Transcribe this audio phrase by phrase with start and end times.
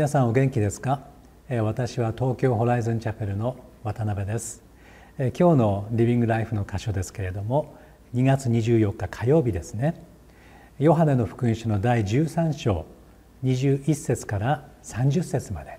[0.00, 1.02] 皆さんお元気ですか？
[1.50, 4.62] 私は東京ホライズンチャペルの渡辺です。
[5.18, 7.74] 今日のリビングライフの箇所ですけれども
[8.14, 10.02] 2月24日火曜日ですね。
[10.78, 12.86] ヨハネの福音書の第13章
[13.44, 15.78] 21節から30節まで。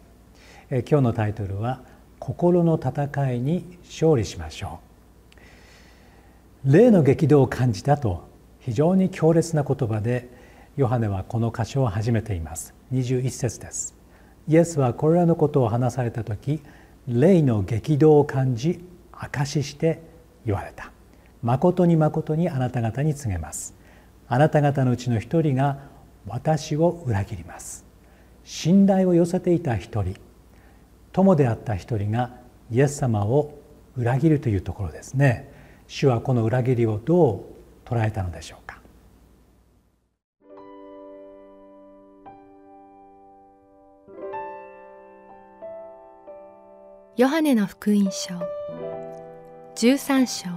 [0.88, 1.82] 今日のタイトルは
[2.20, 4.82] 心の戦いに勝利しましょ
[6.68, 6.72] う。
[6.72, 10.30] 霊の激動を感じたと非常に強烈な言葉で
[10.78, 12.76] ヨハネはこの箇所を始めています。
[12.94, 14.00] 21節です。
[14.48, 16.62] イエスはこれらのことを話された時
[17.08, 20.02] 霊の激動を感じ証しして
[20.46, 20.92] 言われた。
[21.44, 23.76] 誠に誠にあなた方に告げます。
[24.28, 25.80] あなた方のうちの一人が
[26.28, 27.86] 私を裏切ります。
[28.44, 30.16] 信頼を寄せていた一人
[31.12, 32.32] 友であった一人が
[32.72, 33.60] イエス様を
[33.96, 35.52] 裏切るというところですね。
[35.88, 37.44] 主はこの裏切りをどう
[37.86, 38.81] 捉えたのでしょうか。
[47.18, 48.36] ヨハネの福音書。
[49.76, 50.50] 13章。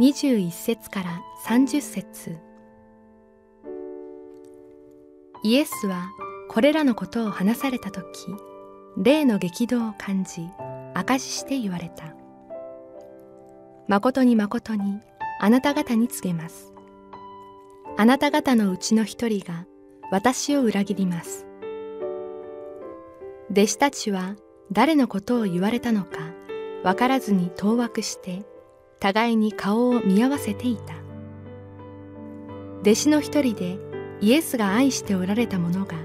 [0.00, 2.36] 21節から30節。
[5.44, 6.10] イエスは
[6.48, 8.02] これらのことを話された時
[8.96, 10.48] 霊の激動を感じ
[10.94, 12.16] 証しして言われた。
[13.86, 15.00] 誠に誠に
[15.38, 16.72] あなた方に告げます。
[17.96, 19.66] あなた方のうちの一人が
[20.10, 21.46] 私を裏切ります。
[23.52, 24.34] 弟子たちは
[24.70, 26.18] 誰のことを言われたのか
[26.84, 28.44] わからずに当惑して
[29.00, 30.94] 互いに顔を見合わせていた。
[32.82, 33.78] 弟子の一人で
[34.20, 35.96] イエスが愛しておられた者が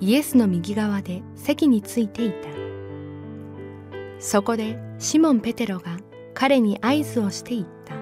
[0.00, 2.48] イエスの右側で席についていた。
[4.18, 5.96] そこでシモン・ペテロが
[6.34, 7.94] 彼に合図をして言った。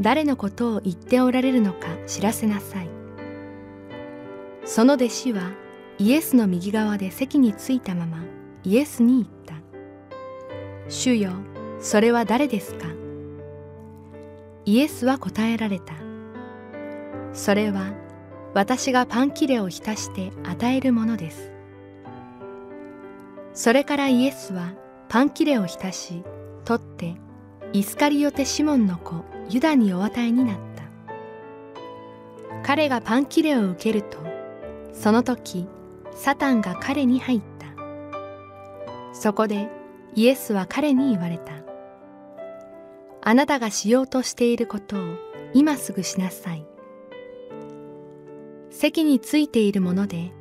[0.00, 2.90] 誰のことを言っておられるのか知らせなさい。
[4.64, 5.52] その弟子は
[5.98, 8.18] イエスの右側で席についたまま
[8.64, 9.54] イエスに言った。
[10.88, 11.32] 主よ、
[11.80, 12.86] それは誰ですか？
[14.64, 15.94] イエスは答えられた。
[17.32, 17.92] それは
[18.54, 21.50] 私がパン切れを浸して与えるものです。
[23.52, 24.74] それからイエスは
[25.08, 26.22] パン切れを浸し、
[26.64, 27.16] 取って
[27.72, 30.84] イスカリオテシモンの子ユダにお与えになった。
[32.62, 34.18] 彼がパン切れを受けると、
[34.92, 35.66] その時、
[36.12, 37.51] サタンが彼に入った。
[39.12, 39.68] そこで
[40.14, 41.52] イエスは彼に言われた。
[43.24, 45.00] あなたがしようとしていることを
[45.54, 46.66] 今すぐしなさい。
[48.70, 50.32] 席についているもので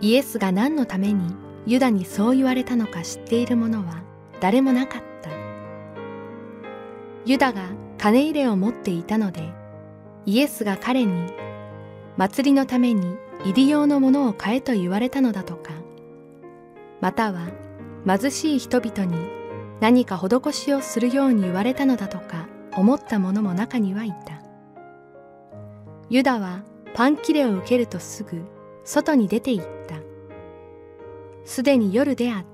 [0.00, 1.34] イエスが何のために
[1.66, 4.02] ユダにそう言われたのか知っている者は
[4.40, 5.30] 誰もなかった。
[7.24, 7.68] ユダが
[7.98, 9.52] 金入れを持っていたので
[10.26, 11.32] イエスが彼に
[12.16, 15.72] 祭りのために入り用のものを買えと言われたのだとか
[17.00, 17.48] または
[18.06, 19.16] 貧しい人々に
[19.80, 24.40] 何か施しをするように言われたのだとか思った者も中にはいた。
[26.08, 26.62] ユダは
[26.94, 28.42] パン切れを受けるとすぐ
[28.84, 29.96] 外に出て行った。
[31.44, 32.52] すでに夜であった。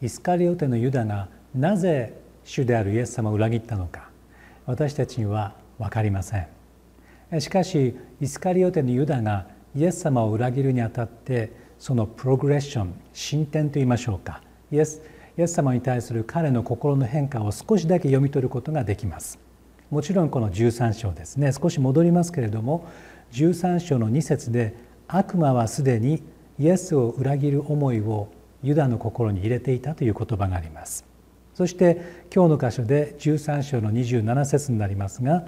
[0.00, 4.10] イスカリオテのユダがなぜ主であるイエス様を裏切ったのか
[4.64, 14.42] 私たちには分かりませんしかしイスカリオテのユダがイエス様を裏切るにあたってそのプログレッション進展といいましょうか。
[14.70, 15.02] イエス
[15.36, 19.38] イエス様に対する彼の心の変化を少しだけ読み取ることができます。
[19.90, 21.52] もちろんこの13章ですね。
[21.52, 22.86] 少し戻りますけれども
[23.32, 24.74] 13章の2節で
[25.06, 26.22] 悪魔はすでに
[26.58, 28.28] イエスを裏切る思いを
[28.62, 31.04] ユダの心に入れていたという言葉があります。
[31.54, 35.44] そして今日の箇所で13章の27節になりますが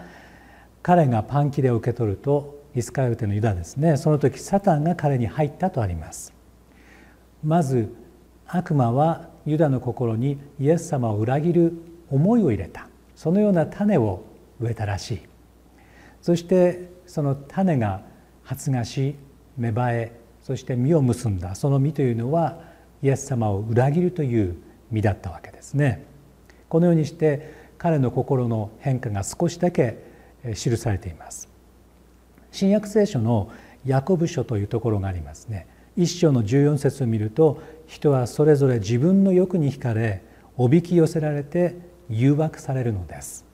[0.83, 3.97] 彼がパン切れを受け取るとイスカヨテのユダですね。
[3.97, 6.33] その時サタンが彼に入ったとあります。
[7.45, 7.93] まず
[8.47, 11.73] 悪魔はユダの心にイエス様を裏切る
[12.11, 12.89] 思いを入れた。
[13.15, 14.23] そのような種を
[14.61, 15.21] 植えたらしい。
[16.23, 18.03] そしてその種が
[18.43, 19.17] 発芽し
[19.57, 21.55] 芽生えそして実を結んだ。
[21.55, 22.61] その実というのは
[23.03, 24.57] イエス様を裏切るという
[24.91, 26.05] 実だったわけですね。
[26.69, 29.99] このようにして彼の心の変化が少しだけ
[30.55, 31.50] 記されています。
[32.53, 33.51] 新約聖書の
[33.85, 35.67] ヤコブ書というところがありますね。
[35.97, 40.23] 一章の14節を見ると人はそれぞれ自分の欲に惹かれ
[40.57, 41.77] おびき寄せられて
[42.09, 43.45] 誘惑されるのです。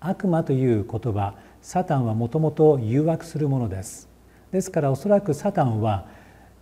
[0.00, 4.08] 悪魔という言葉サタンはもともと誘惑するものです。
[4.50, 6.06] ですからおそらくサタンは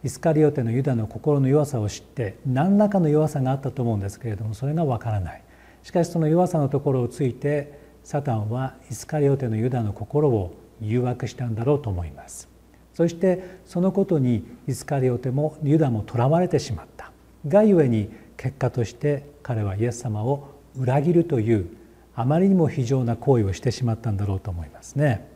[0.04, 5.42] イスカリオテのユダの心の弱さを知って何らかの弱さがあったと思うんですけれどもそれがわからない。
[5.82, 12.48] しかしその弱さのところをついてサタンはイスカリオテのユダの心を誘惑したんだろうと思います
[12.94, 17.12] そしてそのことにイスカリオテもユダもとらわれてしまった
[17.48, 21.66] がゆえに結果として彼はイエス様を裏切るという
[22.14, 25.28] あまりにも非常な行為をしてしまったんだろうと思いますね。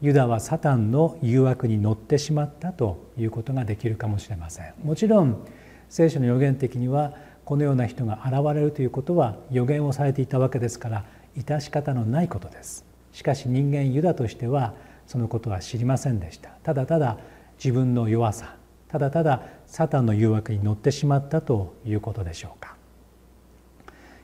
[0.00, 4.74] ユダはサタンの誘惑に乗ってしまったということができるかもしれません。
[4.82, 5.44] もちろん
[5.88, 11.04] 聖書の予言的にはこのような人が現れるということは予言をされていたわけですから
[11.36, 12.87] 致し方のないことです。
[13.18, 14.74] しかし人間ユダとしては
[15.08, 16.50] そのことは知りませんでした。
[16.62, 17.18] ただただ
[17.56, 18.54] 自分の弱さ
[18.86, 22.76] ただただサタンの誘惑に乗ってしまったということでしょうか。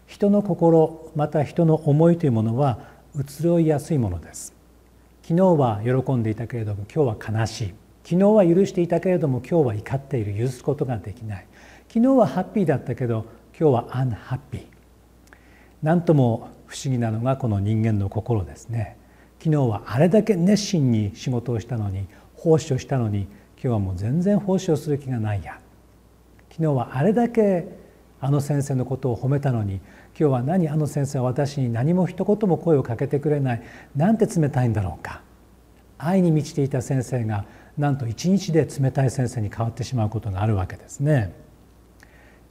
[0.07, 2.79] 人の心また人の思いというものは
[3.17, 4.55] 移ろいやすいものです
[5.23, 7.75] 昨日は喜んでいたけれども今日は悲しい
[8.05, 11.47] 昨日は許していたけれども今日は怒っている許すことができない
[11.89, 13.25] 昨日はハッピーだったけど
[13.59, 14.67] 今日はアンハッピー
[15.83, 18.97] 何とも不思議なのがこの人間の心ですね。
[19.39, 25.61] 昨日はあれだけ熱心に仕事をしたのに奉仕をしたのに今日はもう全然奉仕をする気がないや。
[26.51, 27.69] 昨日はあれだけ
[28.21, 29.85] あの先生のことを褒めたのに今
[30.17, 33.63] 日は何あの先生は私に何も一言も声をかけてくれない
[33.95, 35.23] なんて冷たいんだろうか。
[35.97, 37.45] 愛に満ちていた先生が
[37.79, 41.35] なんと一日で冷たい先生に変わってしまうことがあるわけですね。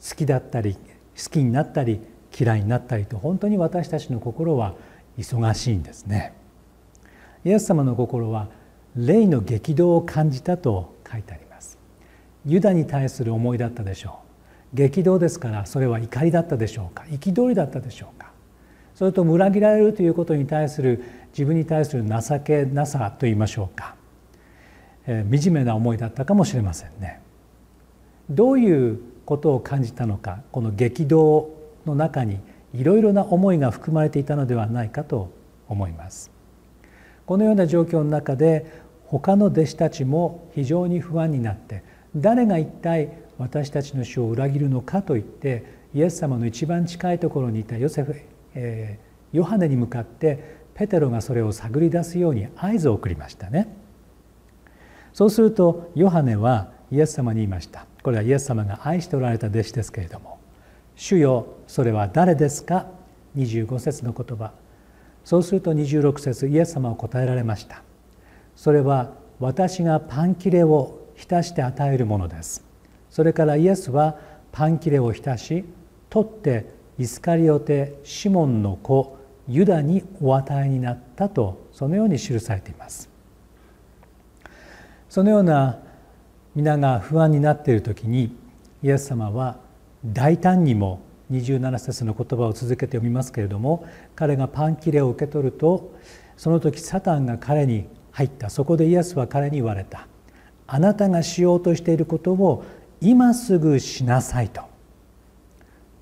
[0.00, 0.78] 好きだったり
[1.22, 2.00] 好きになったり
[2.38, 4.74] 嫌いになったりと本当に私たちの心は
[5.18, 6.34] 忙しいんですね。
[7.44, 8.48] イエス様の心は
[8.96, 11.78] 霊の激動を感じたと書いてあります。
[12.46, 14.24] ユダに対する思いだったでしょう。
[14.74, 18.32] 激動ですからそれは怒りだったでしょうか憤りだったでしょうか
[18.94, 21.02] それと裏切られるということに対する
[21.32, 23.94] 自分に対する情けなさといいましょうか、
[25.06, 27.20] えー、惨めな思いだったかもしれませんね。
[28.30, 31.50] どういうことを感じたのかこの激動
[31.86, 32.40] の中に
[32.72, 35.30] いろいろな思いが含まれていたのではないかと
[35.68, 36.30] 思います。
[37.26, 41.82] このような状況の中で他の弟子たちも非常に不安になって
[42.16, 45.64] 誰が一体私たちの主を裏切るのかと言って
[45.94, 48.14] イエス様の一番近いところにいたヨセフ、
[48.54, 53.68] えー、ヨハネに向かってペテロがそれを探り出すように合図を送りましたね
[55.12, 60.40] そうするとヨハネはイエス様に言いましたこれはイエス様が愛しておられた弟子ですけれども
[60.96, 62.86] 「主よそれは誰ですか?」
[63.36, 64.52] 25節の言葉。
[65.24, 67.82] そうすると26節イエス様は答えられました。
[68.54, 72.64] それは私がパン切れを浸して与えるものです。
[73.10, 74.16] それからイエスは
[74.52, 75.64] パン切れを浸し
[76.10, 76.66] 取って
[76.98, 79.16] イスカリオテシモンの子
[79.48, 83.08] ユダにお与えになったとそのように記されています。
[85.08, 85.78] そのような
[86.54, 88.36] 皆が不安になっている時に
[88.82, 89.56] イエス様は
[90.06, 95.94] 大胆にも27節の言葉を続けて読みますけれども彼がパン切れを受け取ると
[96.36, 98.48] その時サタンが彼に入った。
[98.50, 100.06] そこでイエスは彼に言われた。
[100.66, 102.64] あなたがしようとしていることを
[103.00, 104.62] 今すぐしなさいと。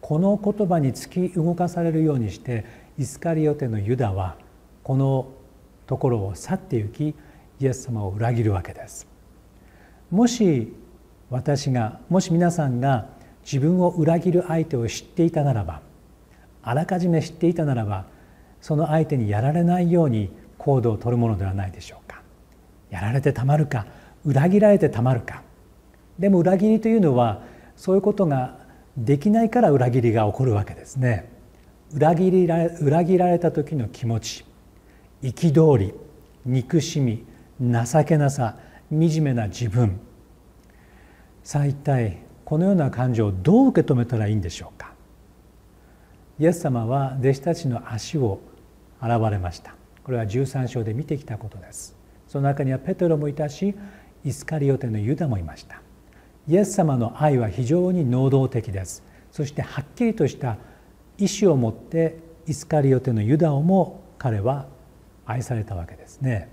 [0.00, 2.64] この言葉に突き動かされるようにして
[2.98, 4.36] イスカリオテのユダは
[4.82, 5.28] この
[5.86, 7.14] ところを去って行き
[7.60, 9.06] イエス様を裏切るわけです。
[10.10, 10.74] もし
[11.30, 13.08] 私がもし皆さんが
[13.44, 15.80] 自分を裏切る相手を知っていたならば
[16.62, 18.06] あらかじめ知っていたならば
[18.60, 22.22] その相手にやられないように行動をとるものではないでしょうか。
[22.90, 23.86] やられてたまるか
[24.24, 25.42] 裏切られてたまるか。
[26.18, 27.42] でも裏切りというのは
[27.76, 28.58] そういうことが
[28.96, 31.28] できないから裏切りが起こるわけですね。
[31.92, 34.44] 裏切りられ裏切られた時の気持ち
[35.22, 35.92] 憤り
[36.46, 37.24] 憎しみ
[37.60, 38.56] 情けなさ
[38.90, 39.98] 惨めな自分。
[41.42, 42.18] さあ一体
[42.52, 44.92] このような感情をどう受け止めたらいいんでしょうか？
[46.38, 48.40] イエス様は弟子たちの足を
[49.00, 49.74] 洗われました。
[50.04, 51.96] これは13章で見てきたことです。
[52.28, 53.74] その中にはペテロもいたし
[54.22, 55.80] イスカリオテのユダもいました。
[56.46, 59.02] イエス様の愛は非常に能動的です。
[59.30, 60.58] そしてはっきりとした
[61.16, 64.66] 意志を持ってイスカリオテのユダをも彼は
[65.24, 66.50] 愛されたわけですね。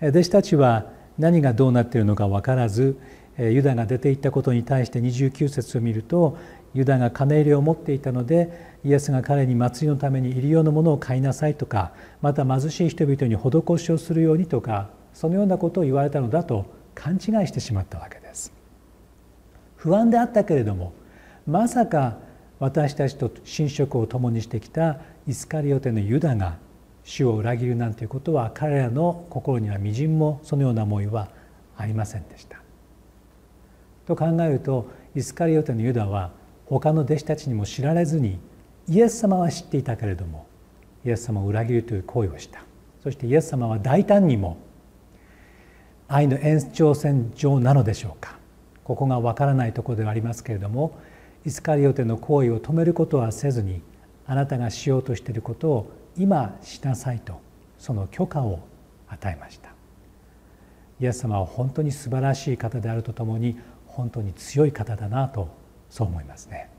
[0.00, 2.96] 弟子たちは何がどうなっているのか分からず
[3.38, 6.36] ユダが出ていったことに対して29節を見ると
[6.74, 18.52] ユダが金入れを持っていたのでイエスが彼に祭りのために入り用のものを買いなさいとかまた貧しい人々に施しをするようにとかそのようなことを言われたのだと勘違いしてしまったわけです
[19.76, 20.92] 不安であったけれども
[21.46, 22.18] まさか
[22.58, 26.58] 私たちと寝食を共にしてきたイスカリオテのユダが
[27.04, 31.28] 主を裏切るなんていうことは彼らの心にはみじんもそのような思いは
[31.76, 32.57] ありませんでした。
[34.08, 36.32] と考えるとイスカリオテのユダは
[36.64, 38.38] 他の弟子たちにも知られずに
[38.88, 40.46] イエス様は知っていたけれども
[41.04, 42.62] イエス様を裏切るという行為をした。
[43.02, 44.56] そしてイエス様は大胆にも
[46.08, 48.38] 愛の延長線上なのでしょうか。
[48.82, 50.98] ここがわからないところではありますけれども
[51.44, 53.82] イスカリオテの行為を止めることはせずに
[54.26, 57.40] あなたがしようとしていることを今しなさいと
[57.78, 58.60] その許可を
[59.06, 59.70] 与えました。
[61.00, 63.58] イエス様は本当に素晴らしい方であるとともに
[63.98, 65.48] 本当に強い方だなと
[65.90, 66.70] そう思いますね。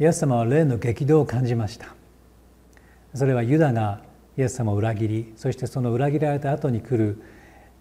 [0.00, 1.94] イエス様は霊の激動を感じました。
[3.14, 4.00] それはユダが
[4.38, 7.22] イエス様を裏切りそしてその裏切られた後に来る、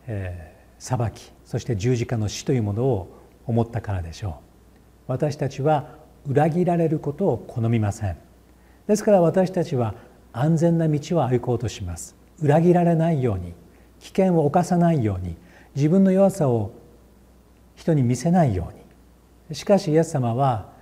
[0.05, 4.33] えー、裁きそして十字架の死というものを思ったからでしょう。
[5.07, 5.95] 私たちは
[6.27, 8.17] 裏切られることを好みません。
[8.85, 9.95] ですから私たちは
[10.33, 12.17] 安全な道を歩こうとします。
[12.41, 13.53] 裏切られないように
[14.01, 15.37] 危険を冒さないように
[15.73, 16.73] 自分の弱さを
[17.75, 19.55] 人に見せないように。
[19.55, 20.78] しかしイエス様は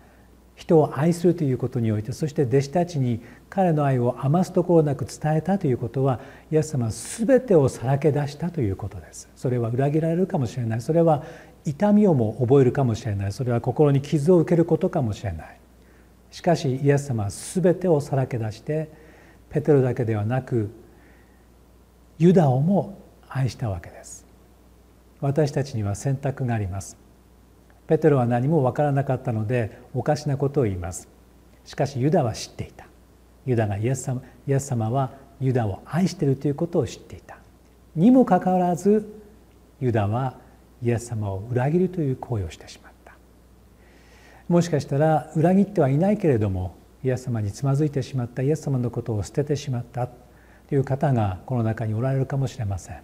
[0.57, 6.19] 人を愛するということにおいてそして弟子たちに彼の愛を余すところなく伝えたということは
[6.51, 9.29] イエス様は全てをさらけ出したということです。
[9.35, 10.81] それは裏切られるかもしれない。
[10.81, 11.23] それは
[11.63, 13.31] 痛みをも覚えるかもしれない。
[13.33, 15.59] それは心に傷を受けることかもしれない。
[16.31, 18.89] しかしイエス様は全てをさらけ出して
[19.51, 20.71] ペテロだけではなく
[22.17, 22.97] ユダをも
[23.29, 24.25] 愛したわけです。
[25.21, 27.06] 私たちには選択があります。
[27.87, 31.07] ペテロは何も分からなかったのでおかしなことを言います。
[31.65, 32.85] しかしユダは知っていた。
[33.45, 37.37] ユダがイエス様イエス様はユダを愛しているということを知っていた。
[37.95, 39.21] にもかかわらず
[39.79, 40.35] ユダは
[40.83, 43.13] イエス様を裏切るという行為をしてしまった。
[44.47, 53.01] もしかしたら裏切ってはいないけれどもイエス様につまずいてしまったイエス様のことを捨ててしまったという方がこの中におられるかもしれません。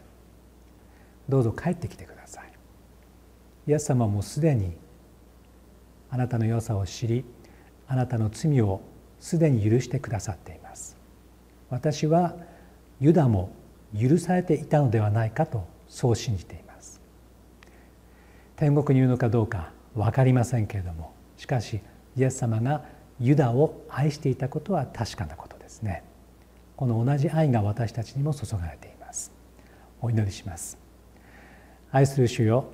[1.29, 2.52] どうぞ帰ってきてください。
[3.67, 4.73] イエス様もすでに
[6.09, 7.25] あなたの良さを知り
[7.87, 8.81] あなたの罪を
[9.19, 10.97] すでに許してくださっています。
[11.69, 12.35] 私は
[12.99, 13.51] ユダも
[13.99, 17.01] 許されていたのではないかとそう信じています。
[18.55, 21.79] 天国にいるのかどうか分かりませんけれどもしかし
[22.15, 22.83] イエス様が
[23.19, 26.03] ユダを愛していたことは確かなことですね。
[26.75, 29.31] この同じ愛が私たちにも注がれています。
[30.01, 30.77] お祈りします。
[31.91, 32.65] 愛する主よ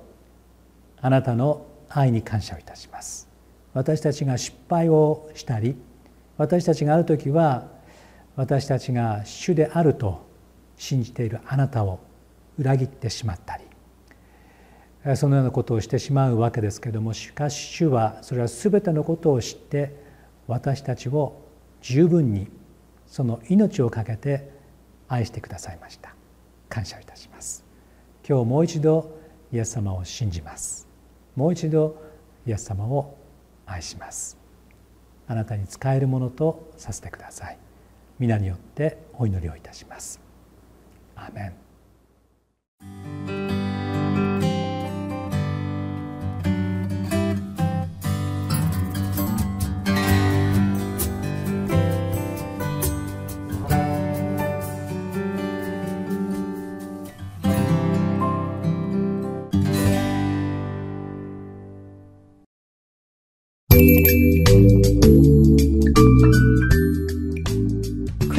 [1.02, 3.28] あなたの愛に感謝をいたします。
[3.72, 5.76] 私たちが失敗をしたり
[6.36, 7.68] 私たちがある時は
[8.36, 10.26] 私たちが主であると
[10.76, 12.00] 信じているあなたを
[12.58, 13.58] 裏切ってしまった
[15.04, 19.94] りそのようなことをしてしまうわけですけどもしかし主はそれは全てのことを知って
[20.46, 21.46] 私たちを
[21.80, 22.48] 十分に
[23.06, 24.50] その命を懸けて
[25.08, 26.14] 愛してくださいました。
[26.68, 27.64] 感謝いたします。
[28.28, 29.18] 今日もう一度
[29.52, 30.89] イエス様を信じます。
[31.36, 31.96] もう一度
[32.46, 33.16] イエス様を
[33.66, 34.36] 愛します。
[35.26, 37.58] あなたに使えるものとさせてください。
[38.18, 40.20] 皆によってお祈りをいたします。
[41.14, 43.19] アーメン。